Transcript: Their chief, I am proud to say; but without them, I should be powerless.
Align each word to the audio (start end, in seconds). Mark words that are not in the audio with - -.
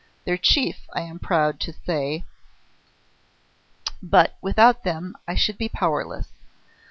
Their 0.25 0.35
chief, 0.35 0.89
I 0.95 1.01
am 1.01 1.19
proud 1.19 1.59
to 1.59 1.71
say; 1.73 2.25
but 4.01 4.35
without 4.41 4.83
them, 4.83 5.15
I 5.27 5.35
should 5.35 5.59
be 5.59 5.69
powerless. 5.69 6.29